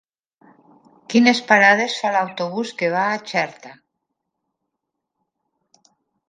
Quines 1.13 1.41
parades 1.51 1.97
fa 2.03 2.13
l'autobús 2.15 2.71
que 2.79 2.89
va 2.95 3.03
a 3.11 3.19
Xerta? 3.35 3.75